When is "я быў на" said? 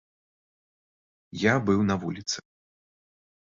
1.45-2.01